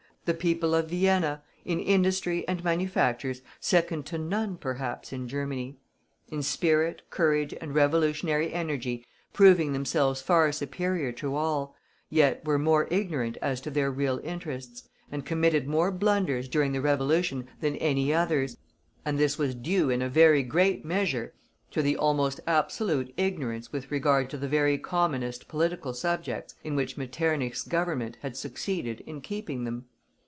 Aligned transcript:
The 0.25 0.35
people 0.35 0.75
of 0.75 0.91
Vienna, 0.91 1.41
in 1.65 1.79
industry 1.79 2.47
and 2.47 2.63
manufactures, 2.63 3.41
second 3.59 4.05
to 4.05 4.19
none 4.19 4.55
perhaps 4.55 5.11
in 5.11 5.27
Germany; 5.27 5.79
in 6.29 6.43
spirit, 6.43 7.01
courage, 7.09 7.55
and 7.59 7.73
revolutionary 7.73 8.53
energy, 8.53 9.03
proving 9.33 9.73
themselves 9.73 10.21
far 10.21 10.51
superior 10.51 11.11
to 11.13 11.35
all, 11.35 11.69
were 12.11 12.15
yet 12.15 12.45
more 12.45 12.87
ignorant 12.91 13.37
as 13.41 13.59
to 13.61 13.71
their 13.71 13.89
real 13.89 14.19
interests, 14.23 14.87
and 15.11 15.25
committed 15.25 15.67
more 15.67 15.91
blunders 15.91 16.47
during 16.47 16.71
the 16.71 16.81
Revolution 16.81 17.47
than 17.59 17.75
any 17.77 18.13
others, 18.13 18.55
and 19.03 19.17
this 19.17 19.39
was 19.39 19.55
due 19.55 19.89
in 19.89 20.03
a 20.03 20.07
very 20.07 20.43
great 20.43 20.85
measure 20.85 21.33
to 21.71 21.81
the 21.81 21.97
almost 21.97 22.39
absolute 22.45 23.11
ignorance 23.17 23.73
with 23.73 23.89
regard 23.89 24.29
to 24.29 24.37
the 24.37 24.47
very 24.47 24.77
commonest 24.77 25.47
political 25.47 25.95
subjects 25.95 26.53
in 26.63 26.75
which 26.75 26.95
Metternich's 26.95 27.63
Government 27.63 28.19
had 28.21 28.37
succeeded 28.37 28.99
in 29.07 29.19
keeping 29.21 29.63
them. 29.63 29.87